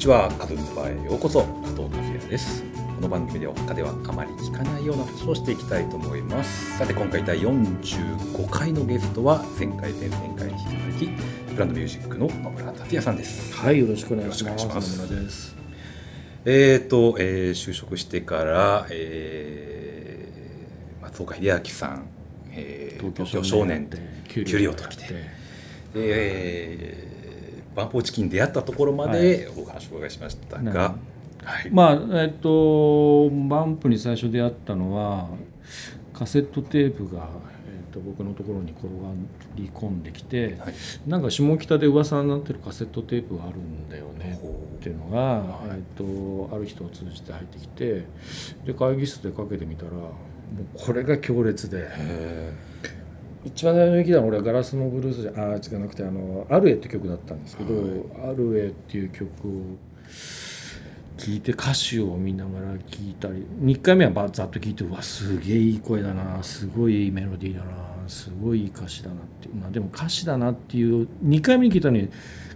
[0.00, 2.62] こんにちはカズズバーへようこそ加藤和也です。
[2.62, 6.78] この番組では他ではあまり聞かないような話をしていきたいと思います。
[6.78, 11.16] さて今回第45回のゲストは前回前々回に引き続
[11.48, 13.54] きブランドミュージックの野村達也さんです。
[13.54, 14.96] はいよろしくお願いします。
[14.96, 15.54] 野村です。
[16.46, 22.06] えーと、えー就職してから、えー松岡秀明さん、
[22.52, 23.90] えー東京少年
[24.28, 25.04] 給給料と来て
[25.94, 27.10] えー
[27.74, 30.94] バンポーチキン出会ったところまでお話をお伺いしましたがほ、
[31.44, 31.70] はい。
[31.70, 35.28] まあえっとバンプに最初出会ったのは
[36.12, 37.28] カセットテープが、
[37.66, 38.92] えっと、僕のところに転が
[39.54, 40.74] り込んできて、はい。
[41.06, 45.76] なんか下北で噂になってるカセットテープがあるんだよねほっていうのが、はい。
[45.76, 48.04] えっと、ある人を通じて入ってきて
[48.66, 51.88] で会議室でかけてみたらもうこれが強烈で。
[53.44, 57.74] へ一番最初に聞いたのは俺はガラスのブルースじゃあー違なくてあの「アルエ」って曲だったんですけど
[58.24, 59.52] 「アルエ」っていう曲を
[61.16, 72.08] 聴いて歌詞を見ながら聴いたり1回目はばざっと聴いてうわすげえいい声だなすごいいいメロディーだなすごいいい歌詞だなってまあでも歌詞だなっていう2回目に聞いたのに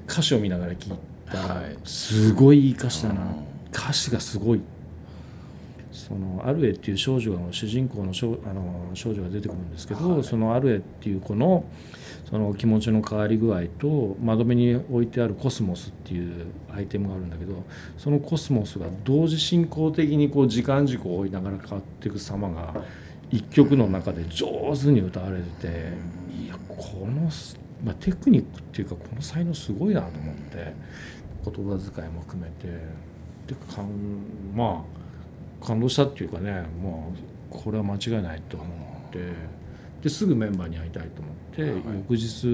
[0.09, 0.99] 歌詞を見ながら聴い
[1.31, 1.77] たら、はい。
[1.85, 3.23] すごいいい歌詞だな。
[3.23, 3.29] うん。
[3.73, 4.61] 歌詞がすごい
[5.95, 10.25] そのアルエっていう少女の主人公の少あの少女が出てくるんですけど、はい。
[10.25, 11.65] そのアルエっていう子の
[12.29, 17.63] その気持ちの変わり具合と窓辺に置いてあるコスモスっていうアイテムがあるんだけど
[17.97, 22.75] そのコスモスが同時進行的にこう時間軸を追いながら変わっていく様が
[23.31, 25.93] 一曲の中で上手に歌われてて
[26.45, 27.31] いやこの、
[27.85, 30.73] まあ、テクニックっていうかこの才能すごいなと思って
[31.45, 33.15] 言葉遣いも含めて。
[33.47, 35.04] でかんまあ
[35.65, 37.13] 感動したっていうかねも
[37.51, 38.67] うこれは間違いないと思
[39.09, 39.19] って
[40.03, 41.73] ですぐメンバーに会いたいと思って、はい
[42.09, 42.47] 翌日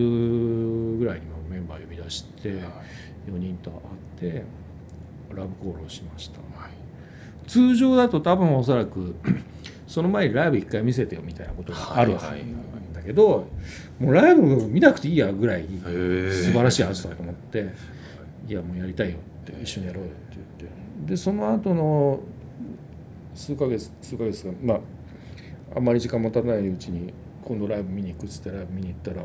[0.99, 2.61] ぐらいにもメンバー呼び出してー
[3.27, 3.71] 4人と
[4.19, 4.45] 会って
[5.35, 6.39] ラブコールをしました。
[6.61, 6.71] はい。
[7.49, 9.17] 通常だと多分おそらく
[9.89, 12.47] その前にライブ1回見せてよみたいなことがあるわはいはいけ
[12.95, 13.49] だけど
[13.99, 17.73] もうライブ見なくていいやぐらい素晴らしいはずだと思って
[18.47, 18.53] 「い。
[18.53, 21.11] やもうやりたいよ」って一緒にやろうよって言って。
[21.11, 22.21] でその後の
[23.41, 24.81] 数ヶ月数ヶ月がまあ
[25.77, 27.13] あんまり時間も経たないうちに
[27.43, 29.23] 今度ライブ見に行くっつってライブ見に行ったら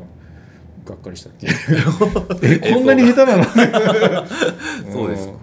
[0.86, 1.52] がっかりしたっていう。
[2.64, 3.44] えこんなに下手なの？
[4.92, 5.34] そうですか。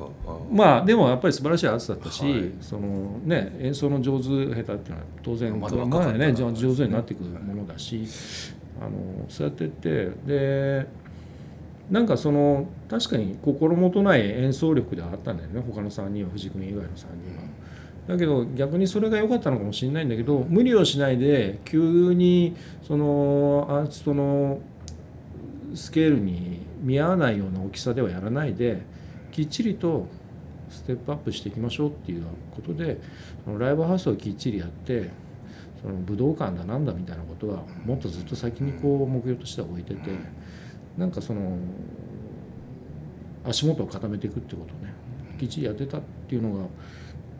[0.51, 2.51] まあでもやっぱり素晴らしいアーティストだったし、はい。
[2.61, 4.79] そのね、演奏の上手下手っていうのは
[5.21, 8.05] 当然まだね上上手になっていくものだし
[8.81, 10.87] あのそうやってってで
[11.91, 15.61] なんかその確かに心もとない演奏力ではあったんだよね。
[15.67, 17.03] 他の3人は藤井君以外の3人
[17.37, 17.43] は。
[18.07, 22.55] だけど逆にそれが良かったのかもしれないんだけど無理をしないで急に
[22.85, 24.59] そのアーティストの
[25.73, 28.81] スケールに見合わないような大きさではやらないで
[29.31, 30.07] きっちりと
[30.69, 32.25] ステップアップしていきましょうっていう
[32.55, 32.99] ことで
[33.45, 35.09] そのライブハウスをきっちりやって
[35.81, 40.11] その武道館だなんだみたいなことはもっとずっと先にこう目標としては置いてて
[40.97, 41.57] なんかその
[43.45, 44.93] 足元を固めていくってことをね
[45.39, 46.65] きっちりやってたっていうのが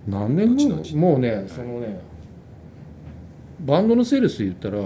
[0.08, 0.97] 何年後？
[0.97, 2.02] もうねそのね
[3.62, 4.80] バンドのセールスで言ったら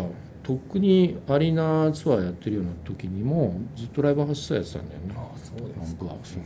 [0.43, 5.13] とっくにアリーナツアーやってるような時にもずっとライブハウスやってたんだよね。
[5.15, 6.41] あそうです僕はそう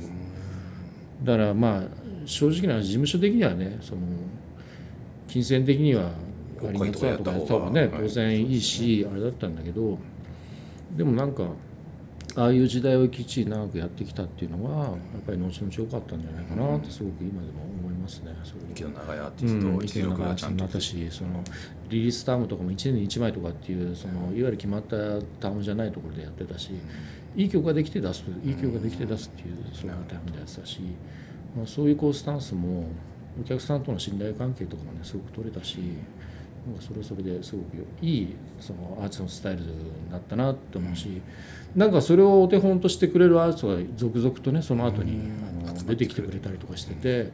[1.24, 1.84] だからまあ
[2.26, 4.02] 正直な話事務所的にはねその
[5.28, 6.12] 金銭的には
[6.68, 10.00] アリーナツアーとかやった方がねはい当然いいしあれだったんだけど
[10.96, 11.44] でもなんか
[12.36, 14.96] ああいう時代をきっちり長くやってきたっていうのはやっ
[15.26, 17.81] ぱり後々良かったんじゃないかなってすごく今でも思い
[18.20, 18.62] ますね。
[18.76, 20.52] その長いアーティうん、スト、実力がちゃんと。
[20.56, 21.44] になったしその
[21.90, 24.96] リリースタームとかも1年に1枚とかっていうそのいわゆる決まった
[25.40, 26.72] タームじゃないところでやってたし
[27.36, 30.82] いい曲ができて出すいい曲ができて出すっていうそういうタイムでやってたし、
[31.56, 32.88] まあ、そういうこうスタンスも
[33.40, 35.78] お客さんとの信頼関係とかもねすごく取れたし
[36.79, 41.22] それはそれですごくいいそのアーティストのスタイルになったなって思うし、
[41.75, 45.19] なんかそれをお手本としてくれるアーティストが続々とねその後に
[45.67, 47.31] あの出てきてくれたりとかしてて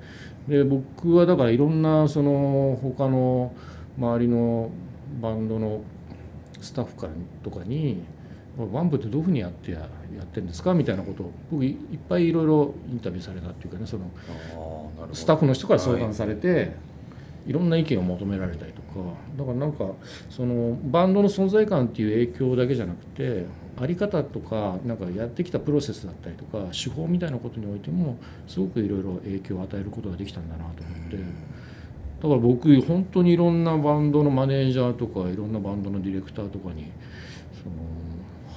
[0.48, 3.54] で僕はだからいろんなその他の
[3.98, 4.72] 周りの
[5.22, 5.82] バンドの
[6.62, 7.14] スタッフから
[7.44, 8.04] とかに
[8.72, 9.88] 「ワンプってどういうふうにやってやや
[10.24, 11.78] ってるんですか?」みたいなことを僕いいっ
[12.08, 14.10] ぱいいろいろインタビューされたっていうかねその
[15.14, 16.74] スタッフの人から相談されて、
[17.48, 18.88] い、ろんな意見を求められたりとか。
[19.38, 19.92] だからなんか
[20.30, 23.46] そのバンドの存在感っていう影響だけじゃなくて
[23.80, 28.18] あり方とかなんかやってきたプロセスだったりとか手法みたいなことにおいても
[28.48, 31.18] すごくいろいろ影響を与えることができたんだなと思って。
[31.18, 36.92] だから僕本当にいろんなバンドのマネージャーとかいろんなバンドのディレクターとかに
[37.64, 37.76] その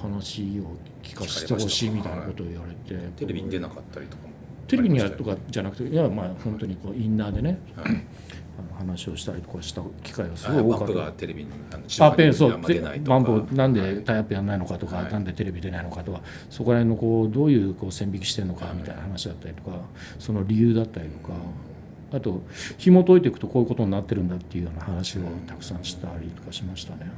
[0.01, 2.99] 話を聞かせてほしいみたいなことを言われて。
[3.17, 4.40] テレビに出なかったりとかも。
[4.71, 7.85] テレビにやるとかじゃなくていやまあ本当にこうインナーでねはい。
[8.59, 10.85] あの話をしたりとかした機会がすあごい多かった。
[10.85, 11.49] バンプがテレビに
[11.99, 13.19] あペンそうあんま出ないとか。
[13.19, 13.95] バンプなんはい。
[13.95, 15.11] でタイアップやんないのかとか、はい。
[15.11, 19.77] なんでテレビ出ないのかとかそこら辺のこうどういうこう線引きしてるのかみたいな話だったりとか
[20.19, 21.33] その理由だったりとか
[22.13, 22.41] あと
[22.77, 27.09] 紐解いていくとこういうことになってるんだっていうような話をたくさんしたりとかしましたね。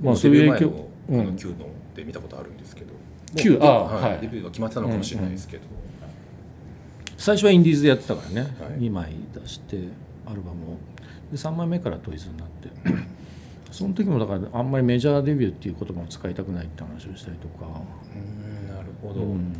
[0.00, 0.06] うん。
[0.06, 1.20] まあそういう影響うん。
[1.36, 2.97] 9ので見たことあるんですけど
[3.34, 5.62] 9もうあはいデビューが決まってたのかもしれないですけど、
[7.16, 8.50] 最初はインディーズでやってたからね、はい。
[8.80, 9.76] 2枚出して
[10.26, 10.76] アルバムを。
[11.30, 12.68] で3枚目からトイズになって。
[13.70, 19.54] その時もだからあんまりメジャーデビューっていう言葉を使いたくないって話をしたりとか、うんなるほど、うん。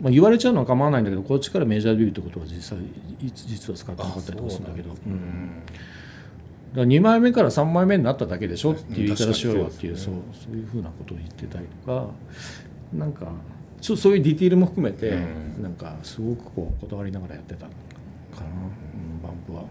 [0.00, 2.78] まあ、言われちゃうのは構わないんだけどこっちからメジャーデビューってことは実際
[3.26, 4.90] いつ実は使ってなかったりとかするんだけど。
[4.90, 5.62] うんん。
[6.70, 10.14] だから2枚目から3枚目になっただけでしょっていう言い方しようよっていううん確そう
[10.44, 12.06] そういうふうなことを言ってたりとか
[12.92, 13.32] なんか
[13.80, 15.16] ちょっとそういうディティールも含めて、う
[15.60, 15.62] ん。
[15.62, 17.70] なんかすごくこう断りながらやってたか
[18.40, 19.64] な、うん、バンプは。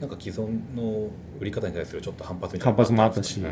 [0.00, 1.08] なんか既存の
[1.40, 3.46] 売り方に対するちょっと反発みたいな反発もあったし、うん。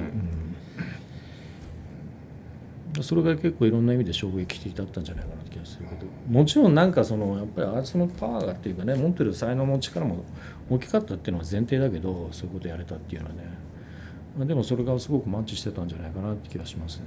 [2.96, 3.02] うん。
[3.02, 6.06] それが結構いろんな意味で衝撃的だったんじゃないかなって気がするけど。
[6.28, 10.25] もちろんなんかそのやっぱりアーティストのパワーがっていうかね持ってる才能も力も
[10.70, 13.43] 大きかったっていうのは前提だけどそういうことやれたっていうのはね。
[14.37, 17.06] まあでもそれがすごくマッチしてたんじゃないかなって気がしますね。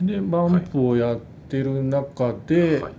[0.00, 1.18] うんでバンプをやっ
[1.48, 2.92] てる中で、はい。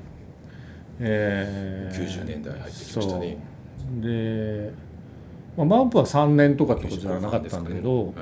[0.99, 3.37] えー90年代入ってきましたね。
[4.01, 4.71] で、
[5.57, 8.13] まあ、バンプは3年とかってことじゃなかったんだけど、はい。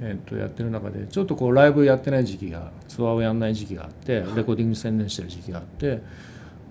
[0.00, 6.02] えっとやってる中でちょっとこうライブやってない時期がツアーをやんない時期があってレコーディングに専念してる時期があって、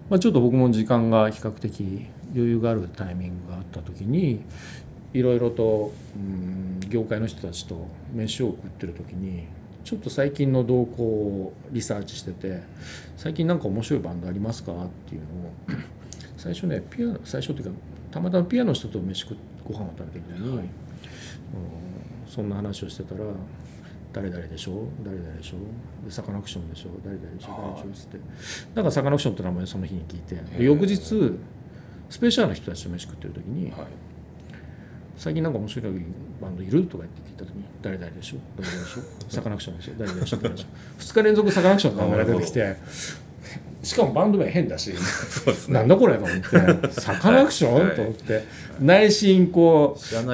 [0.10, 4.42] まあ、ちょっと僕も時間が比較的余裕があるタイミングがあった時に
[5.14, 9.46] いろいろとうん業界の人たちと飯を食ってる時に
[9.88, 12.62] ちょっと最近の動向をリサーチしてて
[13.16, 14.74] 最近なんか面白いバンドありますか？
[14.74, 14.76] っ
[15.08, 15.82] ていうのを
[16.36, 17.76] 最初ねピアノ最初っていうか
[18.12, 20.70] たまたまピアノの人と飯食っご飯を食べてる時に、うん
[22.28, 23.22] そんな話をしてたら
[24.12, 25.56] 「誰々でしょ誰々でしょ
[26.06, 28.18] でサカナクションでしょ誰々でしょ誰々でしょ」っつって。
[28.18, 30.98] だからサカナクションって名前をその日に聞いてで翌日
[32.10, 33.82] スペシャルの人たちと飯食ってる時にはい
[35.18, 35.94] 「最近なんか面白い
[36.42, 38.38] バンドいる?」とか言って聞いた時に「誰々でしょ？
[38.60, 39.02] 誰々でしょ？
[39.30, 39.94] サカナクションでしょ？
[39.98, 40.38] 誰々でしょ？
[40.38, 40.68] 誰々でしょ」
[41.00, 42.76] 2日連続サカナクションの名前が出てきて
[43.84, 44.90] しかもバンド名変だし。
[44.90, 44.96] ね。
[45.70, 46.38] なんだこれと思っ
[46.82, 46.92] て。
[46.92, 48.44] サカナクション、はいと思って。
[48.82, 50.26] 内心こうちょっと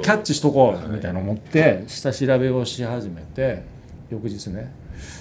[0.00, 3.62] キャッチしとこはいうみたいなの思って下調べをし始めて
[4.10, 4.72] 翌日ね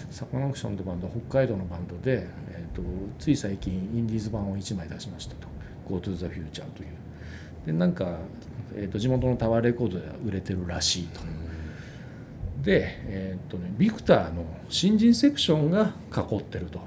[0.09, 2.81] サカナクションってバンドは北海道のバンドで、えー、と
[3.19, 5.47] つい最近インディーズ版を1枚出しましたと
[5.87, 6.89] 「GoToThe Future」という
[7.65, 8.19] でなんか、
[8.75, 11.21] えー、と地元のタワーレコードでは売れてるらしいと。
[12.63, 16.79] で、えーとね、ビクターの新人セクションが囲ってると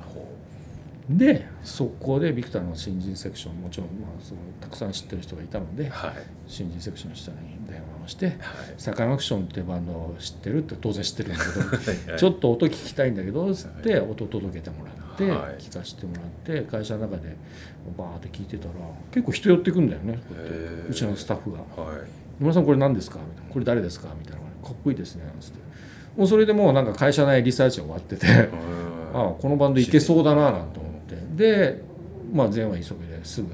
[1.09, 6.13] で速攻でビクターの新人セクションもちろん、まあ、そのたくさん知ってる人がいたのではい。
[6.47, 8.37] 新人セクションの人に電話をしてはい
[8.77, 11.61] 「サカナクションってバンドを知ってる?」って当然知ってるんだけど
[12.13, 12.21] はい。
[12.21, 15.55] ちょっと音聞きたいんだけどつって音届けてもらってはい。
[15.59, 17.37] 聞かせてもらって会社の中で
[17.97, 18.73] バーって聞いてたら
[19.11, 20.53] 結構人寄ってくんだよねこうやって。
[20.53, 20.91] へー。
[20.91, 21.59] うちのスタッフが。
[21.61, 21.99] はい
[22.39, 25.69] 「野村さんこれ何ですか?」みたいな「これ誰ですか?」みたいな「かっこいいですね」なんつって。
[26.17, 28.27] もうそれでもうなんか会社内リサーチが終わってて
[29.15, 30.88] ああこのバンドいけそうだななんて思って
[31.39, 31.83] で
[32.33, 33.49] まあ前は急ぎですぐ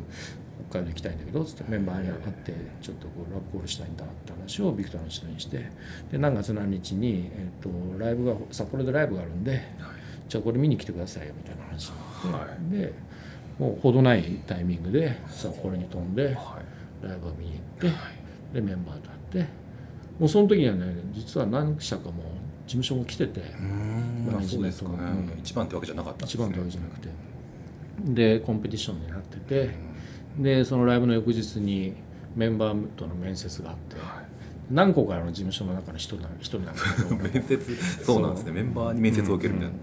[0.70, 5.70] 北海道行きたいんだけどつってメンバーに会ってちょっとこうラブコールしたいんだって話をビクターの人にして
[6.10, 9.62] で何月何日に、えっとライブが札幌でライブがあるんで
[10.28, 12.92] じゃあこれ見に来てくださいよみたいな話になって、はで
[13.58, 16.58] もう程ないタイミングで札幌に飛んでは
[17.02, 17.60] ライブを見に行っ
[17.92, 17.98] て
[18.54, 19.52] でメンバーと会って
[20.18, 22.22] もうその時にはね実は何社かも
[22.66, 23.40] 事務所も来てて。
[23.40, 24.28] いうん。
[24.32, 24.96] まあそうですかね。
[25.00, 25.38] うん。
[25.38, 27.08] 一番ってわけじゃなかったんです一ね番ってわけじゃなくて
[28.04, 29.70] でコンペティションになってて
[30.38, 31.94] でそのライブの翌日に
[32.36, 33.96] メンバーとの面接があって
[34.70, 37.16] 何個かの事務所の中の一人な一人なんだけど。
[37.16, 38.52] 面接そうなんですね。
[38.52, 39.74] メンバーに面接を受けるみたいな。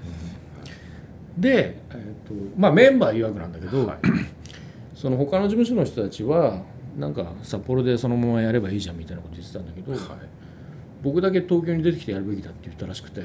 [1.38, 3.98] で、えーとまあ、メンバー曰くなんだけど、はい。
[4.96, 6.64] その他の事務所の人たちは
[6.98, 10.02] なんか札幌でそのままやればいいじゃんみたいなこと言ってたんだけど、はい。
[11.04, 13.22] 僕だけ東京に出てきてやるべきだって言ったらしくて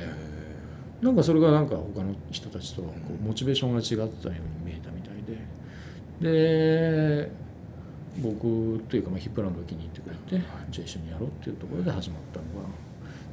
[1.02, 5.14] なんかそれがなんか他の人たちとこうモチベーションが違ってたように見えたみたい
[6.20, 7.20] で。
[7.26, 7.30] で
[8.22, 12.68] 僕というかまあヒップランドを気に入ってくれて、じゃあ一緒にやろうっていうところで始まったのが。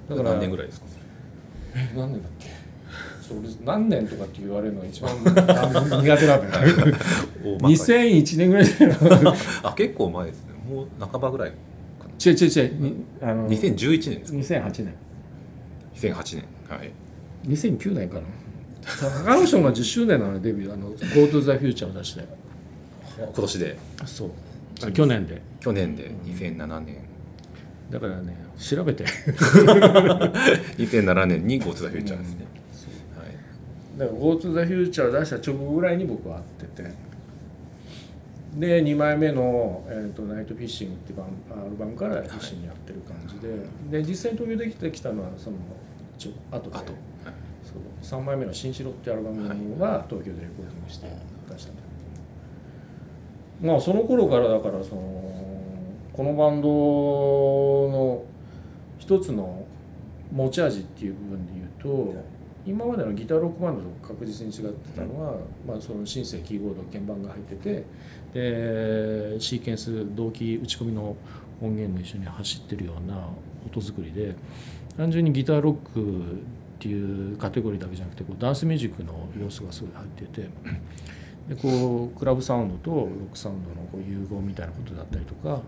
[0.09, 0.87] だから何年ぐらいですか？
[1.75, 2.49] え何年だっけ？
[3.21, 6.75] それ何年とかって言われるのが一番あ苦手なんだよ
[7.41, 8.97] 大まかに2001年ぐらいじゃない
[9.63, 10.53] あ結構前ですね。
[10.69, 11.55] もう半ばぐらいか
[12.23, 12.73] 違う違う違う。
[12.81, 14.95] にあのな2011年ですか？2008年。
[15.95, 16.45] 2008年。
[16.77, 16.91] はい
[17.45, 18.21] 2009年かな。
[18.85, 20.73] サカナクションが10周年なのデビュー。
[20.73, 22.25] あの「GoToTheFuture」を出して。
[23.17, 23.77] 今年で。
[24.05, 24.31] そう。
[24.83, 25.41] あ去年で。
[25.59, 26.11] 去年で。
[26.25, 26.97] 2007年
[27.89, 29.05] だからね調べて。
[30.77, 32.45] 2007 年に GoTo the Future ですね、
[33.15, 33.99] はい。
[33.99, 37.13] だから「GoToTheFuture」を出した直後ぐらいに僕は会ってて。
[38.57, 45.57] で2枚目の「えー、とナイトフィッシング」っていうバンアルバムから一緒にやってる感じで、で実際に東京できてきたのはその
[46.17, 46.75] ちょ後で。
[46.77, 46.99] あと、は
[47.31, 47.33] い。
[47.63, 51.07] そう3枚目の「新城」ってアルバムは東京でレコーディングして
[51.49, 51.81] 出したんだ
[53.61, 55.01] けどまあその頃からだからその
[56.11, 58.23] このバンドの
[58.99, 59.65] 一つの
[60.31, 62.13] 持ち味っていう部分で言うと
[62.65, 65.35] 今までのギターロックバンドと確実に違ってたのは、
[65.67, 67.83] まあ、そのシンセキーボード鍵盤が入ってて
[68.33, 71.15] でシーケンス同期打ち込みの
[71.61, 73.27] 音源も一緒に走ってるような
[73.65, 74.35] 音作りで
[74.97, 76.05] 単純にギターロックっ
[76.79, 80.49] ていうカテゴリーだけじゃなくてこうダンスミュージックの要素がすごい入ってて
[81.49, 85.61] でこうクラブサウンドとロックサウンドのこう融合みたいなことだったりとか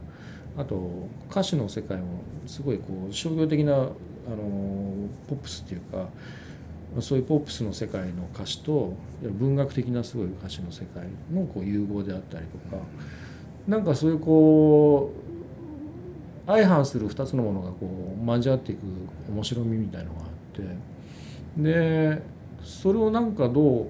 [0.58, 6.08] あと歌詞の世界もすごいこう商業的なあのポップスっていうか
[7.01, 11.03] そういうポップスの世界の歌詞と文学的なすごい歌詞の世界
[11.34, 12.82] のこう融合であったりとか
[13.67, 15.25] なんかそういうこう
[16.48, 17.88] 相反する2つのものがこ
[18.22, 18.80] う交わっていく
[19.30, 20.62] 面白みみたいのがあって。
[21.58, 22.22] で
[22.64, 23.88] それをなんかどう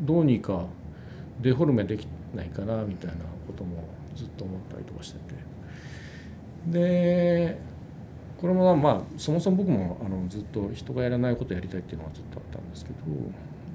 [0.00, 0.66] どうにか
[1.40, 3.84] デフォルメできないかなみたいなことも
[4.14, 5.48] ずっと思ったりとかしてて。
[6.66, 7.58] で
[8.40, 12.96] これもまあそもそも僕もあのずっと人がやらないことやりたいっていうのはずっとあったんですけど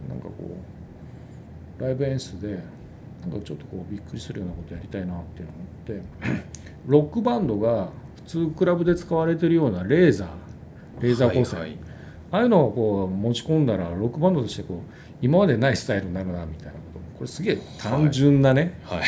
[0.08, 0.34] なんかこ
[1.80, 2.60] うライブ演出で
[3.22, 6.02] なんかちょっとこうびっくりするようなことやりたいなっていうのを思って
[6.88, 7.90] ロックバンドが
[8.26, 10.28] 普通クラブで使われてるようなレーザー
[11.02, 11.70] レーザー光線、はい。
[11.70, 11.80] はい
[12.34, 19.04] ああいうのをこう持ち込んだらロックバンドとしてこう今までないスタイルになるなみたいなことこれすげえ単純なね、はい。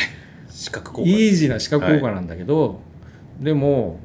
[0.48, 2.80] 視覚効果イージーな視覚効果なんだけど、
[3.40, 3.98] でも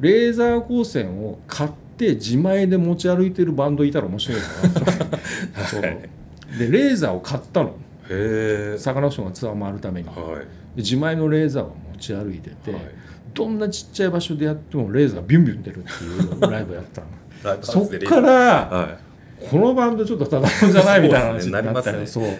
[0.00, 4.46] レーザー光線を買って自前で持ち歩いてるバンドいたら面白いな。
[5.68, 5.82] そう。
[5.82, 7.76] でレーザーを買ったの。
[8.78, 10.08] サカナクションがツアー回るために。
[10.08, 10.46] ではい。
[10.76, 12.82] 自前のレーザーを持ち歩いてて、はい
[13.34, 17.62] どんなちっちゃい場所でやってもレーザーがビュンビュン出るっていうライブやったの。
[17.62, 18.98] そっからは
[19.50, 22.36] このバンドちょっとただもんじゃないみたいな話になったなりますよそう。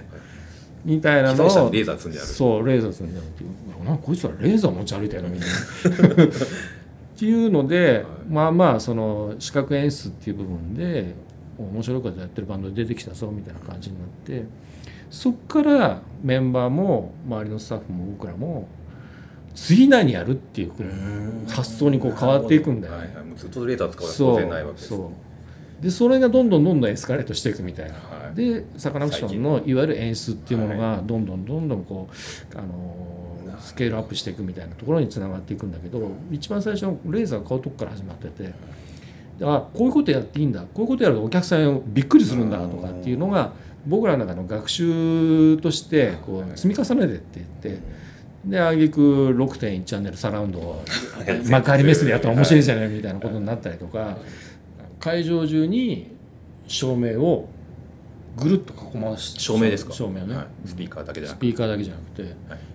[0.84, 3.50] みたいな機のをレーザー積んであるそうレーザー積んであるっていう。
[3.84, 5.50] なんかこいつらレーザー持ち歩いてるのみんなっ
[7.16, 11.14] ていうので、まあまあその視覚演出っていう部分で
[11.58, 14.46] 面白いことやってるバンド出てきたぞみたいな感じになって
[15.10, 18.66] そっからメンバーも周りのスタッフも僕らも
[19.54, 20.72] 次何やるっていう
[21.48, 22.98] 発想にこう変わっていくんだよね。
[22.98, 23.24] はいはい。
[23.24, 24.94] もうずっとレーザー使ないわけです
[25.80, 28.34] でそれがどんどんどんどんエスカレートしていくみたいな、はい。
[28.34, 33.14] でサカナクションのいわゆる演出っていうものがどんどんどんどんこう、あのー
[33.64, 38.52] スケールアップしていくみたいなところにつながっていくんだけど一番最初のレーザー買うとこから始まってて
[39.42, 40.60] あこういうことやっていいんだ。
[40.60, 43.52] こういうことやるとお客さんびっくりするんだとかっていうのが
[43.86, 47.78] 僕らの中の学習としてこう積み重ねてっていって
[48.46, 50.84] で挙句6.1チャンネルサラウンドを
[51.50, 54.18] 幕張メッセでやったら面白いじゃないみたいなことになったりとか
[55.00, 56.14] 会場中に
[56.66, 57.48] 照明を
[58.36, 59.92] ぐるっと囲まして照明ですか？
[59.92, 60.46] 照明をね、はい。
[60.66, 62.32] スピーカーだけじゃなくスピーカーだけじゃなくてはい。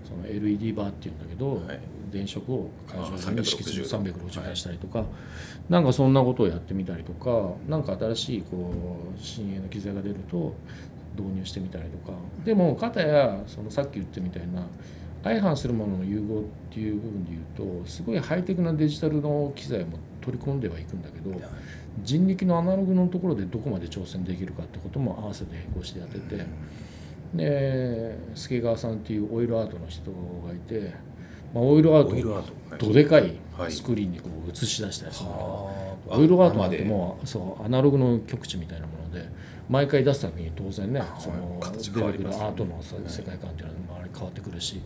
[0.08, 1.80] その LED バーっていうんだけど、はい。
[2.12, 5.04] 電飾を会場に意識する360 360度したりとか、
[5.70, 8.74] なんかそんなことをやってみたりとかなんか新しいこ
[9.16, 10.56] う新鋭の機材が出ると
[11.16, 12.18] 導入してみたりとか。
[12.44, 14.66] でも片やそのさっき言ったみたいな
[15.24, 21.40] 相反するものの融合っていう部分で言うとすごいハイテクなデジタルの機材も取り込んではいくんだけど
[22.04, 26.46] 人力のアナログのところでどこまで挑戦できるかってことも合わせて並行してやってて
[27.34, 30.94] で助川さんっていうオイルアートの人がいて、
[31.54, 33.72] まあ、オイルアートどでかいはい。
[33.72, 35.30] スクリーンにこう映し出したりする。
[35.30, 39.30] はオイルアートなん生でてもうそうアナログの極致みたいなもので
[39.70, 44.82] 毎回出すたびに当然ねその形出てくるアートのさ世界観っていうのはあれ変わってくるし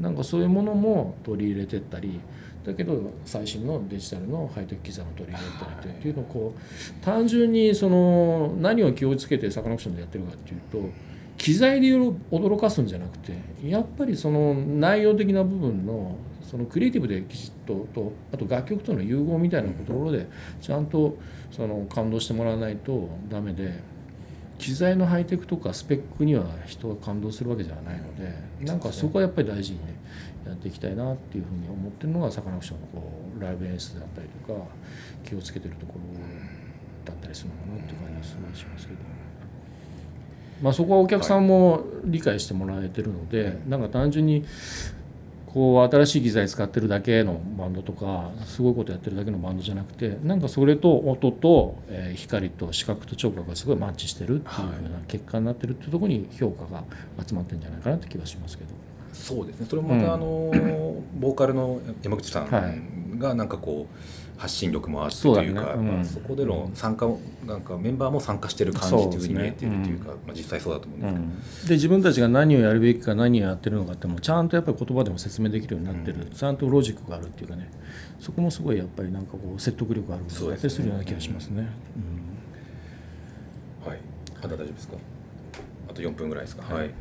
[0.00, 2.20] なんかそういうものも取り入れてったり
[2.64, 10.90] だけど最新のデジタルのハイテク機材も取り入れたりっていうのをこう単純にその何を気をつけてサカナクションでやってるかっていうと
[11.36, 13.32] 機材で驚かすんじゃなくて
[13.64, 20.28] やっぱりその内容的な部分のそのクリエイティブできちっととあと楽曲との融合みたいなところで
[20.60, 21.18] ちゃんと
[21.50, 23.82] その感動してもらわないとダメで
[24.58, 28.32] 機材のハイテクとかスペックには人が感動するわけじゃないので
[28.64, 29.96] なんかそこはやっぱり大事にね
[30.46, 34.60] やっていきたいなっていうふうに思ってるのがサカナクションのこうライブ演出だったりとか
[35.24, 36.00] 気をつけてるところ
[37.04, 39.25] だったりするのかなっていう感じがすごいしますけど。
[40.62, 44.44] まあ、そこはお客さんも理解してもらえてるので、なんか単純に
[45.56, 56.84] こう新しい機材使ってるだけのバンドとかすごいことやってるだけのバンドじゃなくてなんかそれと音と、えー光と視覚と聴覚がすごいマッチしてるっていうような結果になってるっていうところに評価が
[57.26, 58.70] 集まってるんじゃないかなって気はしますけど。
[59.14, 59.66] そうですね。
[59.68, 60.12] それもまた、うん。
[60.12, 62.78] あのボーカルの山口さはい。
[63.16, 63.96] んがなんかこう
[64.38, 76.30] 発信力もあってというかうんまあそこでの参加をなんかメンバーも参加してる感じっていうふうに見えてるっていうかまあ、実際そうだと思うんですけど、で自分たちが何をやるべきか何をやってるのかってもちゃんとやっぱり言葉でも説明できるようになってる、うん。
[76.30, 77.70] ちゃんとロジックがあるっていうかね。
[78.20, 81.68] そこもすごいやっぱりなんかこう説得力あることだったりするような気がしますね。
[83.86, 83.98] はい。
[84.42, 84.96] まだ大丈夫ですか？
[85.88, 86.74] あと4分ぐらいですか？
[86.74, 86.92] はい、うん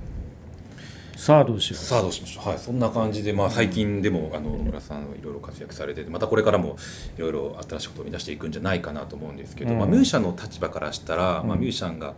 [1.16, 1.84] さあどうしよう。
[1.84, 2.50] さあどうしましょう。
[2.50, 6.78] はいそんな感じでまあ最近でもあの野村さんいろいろ活躍されててまたこれからも
[7.18, 9.80] いろいろ新しいことを生み出していくんじゃないかなと思うんですけど、うん。
[9.80, 12.16] まあ、ミュージシャンの立場からしたら、まあ、うんミュージシャンが、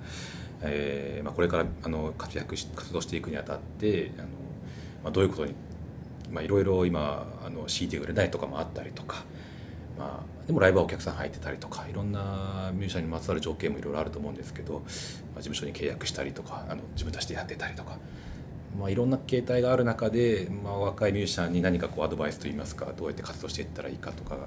[0.62, 4.28] えーまあ、これからあの活躍し活動していくにあたってあの、
[5.04, 5.54] まあ、どういうことに
[6.32, 9.24] まあいろいろ今あの CD が売れないとかもあったりとか、
[9.98, 14.84] まあ、でもライブはお客さん入ってたりとかいろんなミュージシャンにまつわる条件もいろいろあると思うんですけど、まあ、
[15.38, 17.98] 事務所に契約したりとかあの自分たちでやってたりとか。
[18.78, 24.38] まあ、いろんな形態がある中で、まあ、若いミュージシャンに何かこうアドバイスといいますかどうやって活動していったらいいかとか、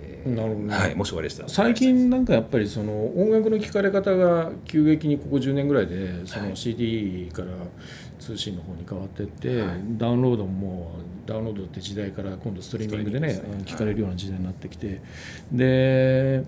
[0.00, 0.74] えーなるほどね。
[0.74, 6.56] はい、もししたら最近なんかやっぱりその音楽の聴かれ方が急激にここ10年ぐらいでそのはい。
[6.56, 7.48] CD から
[8.18, 9.80] 通信の方に変わってって、はい。
[9.98, 10.92] ダウンロードも
[11.26, 13.74] ダウンロードって時代から今度ストリーミングでねストリーミングですね。
[13.74, 15.02] 聞かれるような時代になってきて、
[15.52, 16.44] で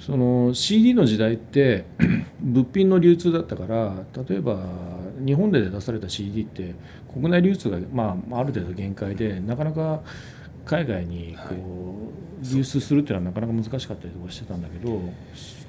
[0.00, 1.84] その CD の時代って
[2.40, 3.94] 物品の流通だったから
[4.28, 4.58] 例えば
[5.24, 6.74] 日本で出された CD って
[7.12, 10.02] 国内流通が、まあ、ある程度限界でなかなか
[10.64, 11.54] 海外にこ
[12.42, 15.00] う流出するっていうのはなかなか難しかったりとかしてたんだけど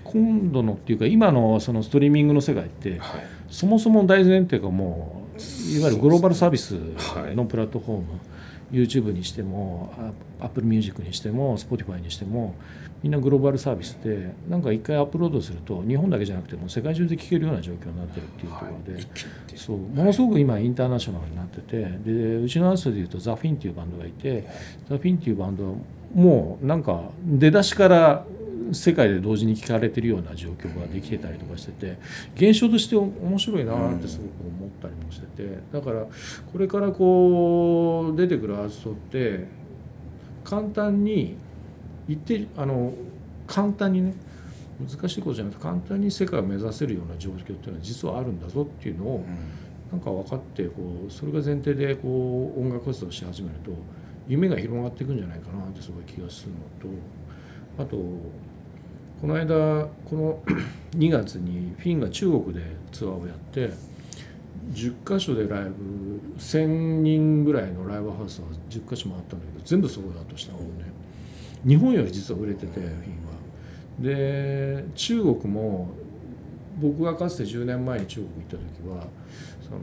[0.03, 3.21] 今度のっていうか今のそのストリーミングの世界ってはい。
[3.49, 7.36] そもそも大前提がもういわゆるグローバルサービスはい。
[7.36, 8.06] のプラットフォーム、
[8.71, 9.93] YouTube にしても
[10.39, 12.56] あ Apple Music にしても Spotify にしても
[13.04, 19.08] みんなグローバルサービスでなんか一回アップロードすると日本だけじゃなくても世界中で聴けるような状況になってるっていうところで、
[19.56, 24.47] そうものすごく今インターナショナルになっててでうちのアーストでいうとザ・フィンっていうバンドがいて
[24.89, 25.75] ザ・フィンっていうバンドは
[26.15, 28.25] もうなんか出だしから
[28.71, 31.97] 世界で同時に聴かれてるような状況ができてたりとかしてて
[32.36, 36.06] 現象として面白いなってすごく思ったりもしててだから
[36.52, 39.45] これからこう出てくるアーティストって
[40.43, 41.38] 簡単に
[42.08, 42.93] 言ってあの
[43.48, 44.13] 簡単にね
[44.80, 49.26] 難しいことじゃなくて簡単に世界を目指せるような状況っていうのは実はあるんだぞっていうのを
[49.91, 53.71] なんか分かってこうそれが前提でこう音楽活動し始めると
[54.28, 56.95] 夢が広がっていくんじゃないかなってすごい気がするの
[57.78, 57.98] とあと
[59.21, 60.43] この間この
[60.98, 63.69] 2月にフィンが中国でツアーをやって
[64.74, 70.65] 10カ所でライブ1,000人ぐらいのライブハウスは10カ所回ったんだけど全部ソールドアウトしたのね。
[71.65, 73.36] 日本より実は売れててフィンは。
[74.00, 75.89] で中国も
[76.80, 79.08] 僕がかつて10年前に中国行った時は
[79.62, 79.80] その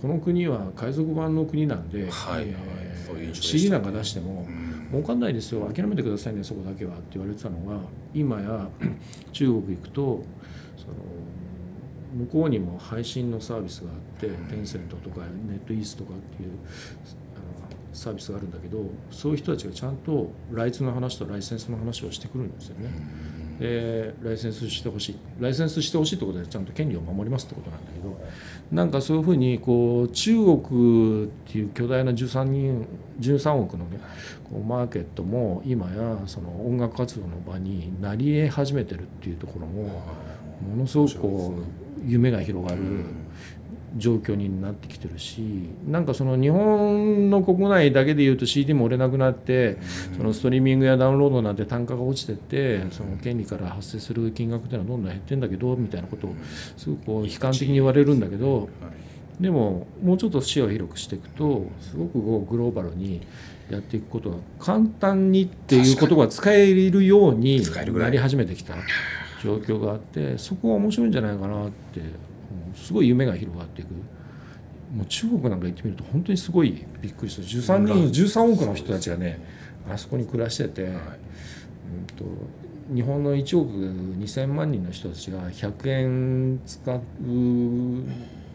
[0.00, 3.58] この国は海賊版の国なんで、はいえそういう印象でしたね。
[3.58, 4.72] CD なんか出してもうん。
[4.92, 7.78] 儲かんないですよ諦めてくださいねそこだけはって言われてたのが
[8.12, 8.68] 今や
[9.32, 10.22] 中国行くと
[10.76, 10.94] その
[12.12, 22.90] 向こうにも配信のサービスがあってテンセントとかネットイースとかっていうあのサービスがあるんだけどそういう人たちがちゃんとライツの話とライセンスの話をしてくるんですよね。
[23.58, 25.16] でライセンスしてほしい。
[25.40, 28.20] ライセンスしてほしいってことでちゃんと権利を守りますってことなんだけど
[28.72, 32.86] なんかそういうふうにこう中国っていう巨大な13人
[33.20, 34.00] 13億のね
[34.50, 40.02] こうマーケットも今やその音楽活動の場になり得始めてるっていうところも
[40.62, 42.80] ものすごくこう夢が広がる
[43.96, 49.78] 状況になってきてるしなんかその日本の国内だけでいうと CD も売れなくなって
[50.16, 56.34] そのストリーミングやダウンロードなんて単価が落ちてってその権利から発生する金額っていうのはどんどん減ってんだけどみたいなことを
[56.76, 58.68] すごくこう悲観的に言われるんだけど
[59.40, 63.26] でももうちょっと視野を広くしていくとすごくこうグローバルに
[63.70, 67.60] やっていくことが簡単にっていうことが使えるように
[68.00, 68.12] ない。
[68.12, 68.74] り始めてきた
[69.42, 73.88] 状況があってそこが面白いんじゃないかなってうんすごい夢が広がっていく。
[74.94, 77.46] もう中国なんか行ってみると本当にすごいびっくりする。
[77.46, 79.40] 13人13億の人たちがね
[79.90, 80.96] あそこに暮らしてて、うん
[82.16, 82.24] と
[82.94, 87.00] 日本の1億2,000万人の人たちが100円使う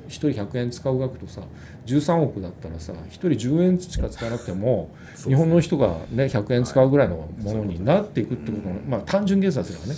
[0.07, 1.41] 1人100円使う額とさ
[1.85, 4.89] 13億だったらさ1人10円しか使わなくても
[5.23, 9.95] 日本の人が、ね、100円使うぐらいのものになっていくってことの、まあ、単純計算すればね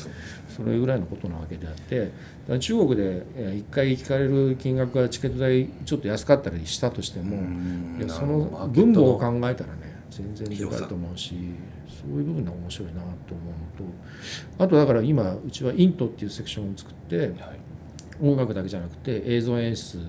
[0.60, 2.12] それぐらいのことなわけであって
[2.60, 7.38] 中国で1回聞かれる金額がチケット代ちょっと安かったりしたとしても
[7.98, 11.36] いやその分母を考えたらね全然でかいと思うし
[11.88, 13.89] そういう部分で面白いなと思うの
[14.58, 17.34] とあとだから今うちはイントっていうセクションを作って、
[18.22, 20.00] 音楽だけじゃなくて映像演出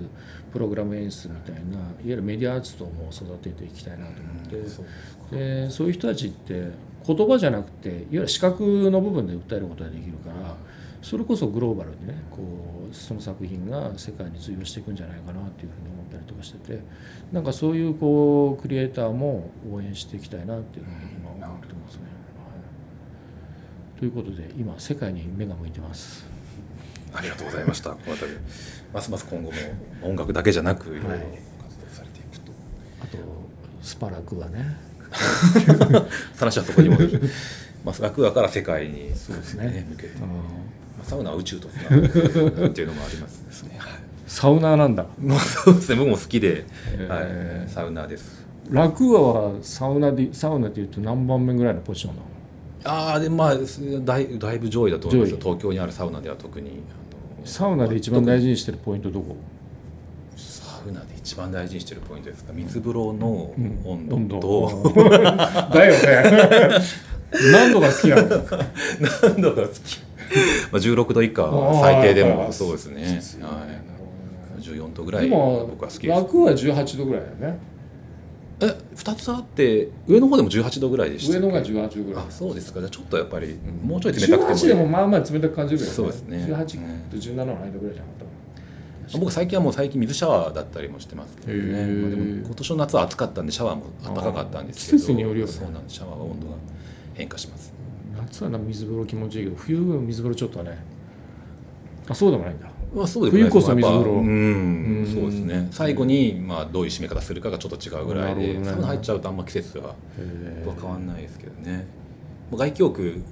[0.52, 6.70] プログラム演出みたいないわゆるメディアアーティストも育てていきたいなと思って、でそういう人たちって
[7.06, 10.56] 言葉じゃなくていわゆる視覚の部分で訴えることができるから
[11.02, 12.38] それこそグローバルにねこ
[12.90, 16.82] うその作品が世界に通用していくんじゃないかなっていうふうに思ったりとかしてて
[17.32, 22.02] なんかそういうこうクリエイターも応援していきたいなっていうふうに今思ってますね。
[22.02, 22.08] は
[23.96, 26.26] い、ということで今世界に目が向いてます。
[27.14, 27.90] ありがとうございました。
[27.90, 28.26] この度
[28.92, 29.56] ますます今後も
[30.02, 32.52] 音楽だけじゃなくいろいろ活動されていくと。
[33.02, 33.18] あと
[33.80, 34.89] スパラクはね。
[36.38, 36.98] 話はそこにも。
[37.84, 40.26] まあ、ラクアから世界に、そうですね、向けて、ま
[41.02, 43.78] あ、サウナは宇宙とつ ながるっていうのもありますね。
[44.26, 45.06] サウナーなんだ。
[45.20, 46.64] まあ、そうですね、僕も好きで、
[47.08, 47.20] は
[47.66, 48.46] い、サウナーです。
[48.70, 52.26] ラクアはサウナで、サウナでいうと何番目ぐらいのポジションなの？
[52.84, 53.54] ああ、で、まあ、
[54.04, 55.36] だい、だいぶ上位だと思います。
[55.38, 56.82] 東京にあるサウナでは特に。
[57.44, 59.36] サウナで一番大事にしてるポイントどこ？
[60.80, 62.52] サウナで一番大事にしてるポイントですか？
[62.54, 63.52] 水風呂の
[63.84, 64.82] 温度と。
[64.84, 65.92] うん、 だよ
[66.72, 66.78] ね。
[67.52, 68.28] 何度が好きなの？
[69.22, 70.00] 何度が好き？
[70.72, 73.02] まあ16度以下最低でもそうですね。
[73.42, 74.62] はい。
[74.62, 76.08] 14度ぐらい僕は好きです。
[76.08, 77.58] 楽は18度ぐらいだよね。
[78.62, 82.80] え2つあって上の方でも18度ぐらいでした上のが18度ぐらいあそうですか。
[82.80, 86.46] じゃあちょっとやっぱりもうちょい冷たくても18でもまあまあ冷たく感じるけど、ね、そうですね。
[86.48, 86.56] 18
[87.10, 88.24] と17の間ぐらいじゃなかった
[89.18, 94.98] 僕最近はもう最近水シャワーだったりもしてますけどね、まあ、でも今年の夏は暑かったんでシャワーも暖かかったんですけど。
[94.98, 95.96] 季節によるよ、ね、そうなんです。
[95.96, 96.54] シャワーは温度が
[97.14, 97.72] 変化します。
[98.16, 100.78] 夏は水風呂気持ちいいけど冬は水風呂ちょっとね。
[102.08, 102.70] あそうでもないんだ。
[102.94, 104.10] まあ、そうで冬こそ水風呂。
[104.12, 105.06] うん。
[105.12, 105.68] そうですね。
[105.70, 111.86] 最後に、まあ、どういう締め方するかがちょっと違うぐらいで、ね、サウナ入っちゃうとあんま季節は変わんないですけどね。
[112.52, 113.22] 外気浴、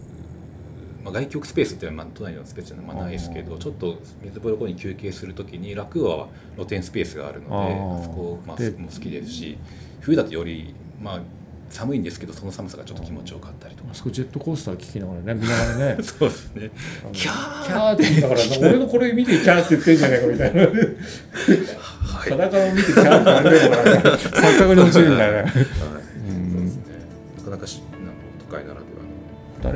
[1.08, 9.58] まあ、外気浴スペースっていうのは、まあ、都内のスペースじゃないですけどちょっと水風呂に休憩するときに楽は露天スペースがあるのであそこ、まあ、も好きですし
[10.00, 11.20] 冬だとより、まあ、
[11.70, 13.94] 寒いんですけどその寒さがちょっと気持ちよかったりとか。
[13.94, 15.98] そこジェットコースター聞きながらね見ながらね。
[16.02, 16.70] そうですね。
[17.12, 20.66] キャーキャーって言いながら俺のこれ見てキャーって言ってんじゃないかみたいな。
[22.18, 25.52] 裸を見てキャーって言ってんのかな錯覚に落ちるみたいな、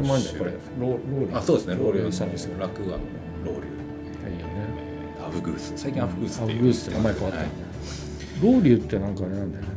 [0.03, 0.53] 誰もあるんだよこれ。
[0.79, 1.75] ロローあそうですね。
[1.77, 2.13] ローリー。
[2.13, 2.59] さんですよ。
[2.59, 2.99] 楽は
[3.45, 4.35] ローリー。
[4.35, 4.53] いいよね。
[5.27, 5.73] アフグース。
[5.77, 6.57] 最近アフグースっていう。
[6.57, 7.49] アフグースって名前変わった、はい、
[8.43, 9.69] ローリューってなんかあれなんだよね。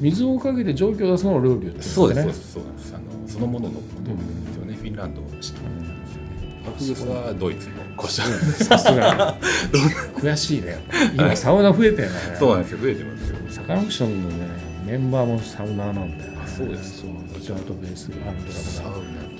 [0.00, 2.52] 水をかけて蒸気を出すのをロウリュって、ね、そうです。
[2.52, 2.94] そうです。
[2.94, 6.62] あのそのもののことですよね、フィンランドを知ってるんですよね。
[6.66, 9.36] アフグスはドイツの古社さすが
[10.16, 10.78] 悔しいね。
[11.14, 12.14] 今サウナ増えてるね。
[12.38, 12.78] そうなんですよ。
[12.78, 13.36] 増えてますよ。
[13.48, 14.48] サカナクションのね
[14.86, 17.02] メンバーもサウナーなんだよ、ね、あそうです。
[17.02, 19.31] そうジャートベースアンドラムサウナ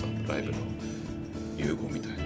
[0.00, 0.58] となんかコンサートライブの
[1.56, 2.16] 融合みたいな。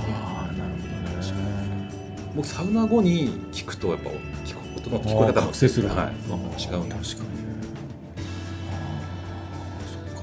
[0.00, 1.90] ああなるほどね。
[2.34, 4.10] 僕サウナ後に聞くとやっぱ
[4.44, 6.14] 聞く音の聞こえ方もする、はい、
[6.62, 7.38] 違う確かに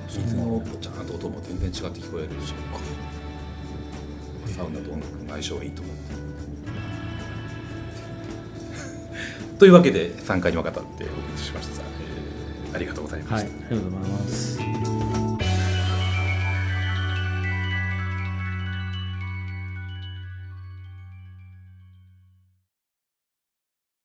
[0.07, 2.29] 水のポチャンと音も全然違って聞こえる。
[2.41, 2.59] そか。
[4.47, 6.35] サウナと音楽の相性がいいと思って。
[9.59, 14.84] というわけで3回にわたってお送りしました、えー、ありがとうございました、はい、ありがとうございます